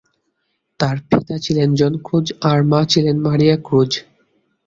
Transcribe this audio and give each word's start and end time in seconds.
তার 0.79 0.97
পিতা 1.07 1.35
ছিলেন 1.45 1.69
জন 1.75 1.93
ক্রুজ 2.05 2.27
আর 2.49 2.59
মা 2.63 2.81
ছিলেন 2.91 3.15
মারিয়া 3.25 3.55
ক্রুজ। 3.65 3.91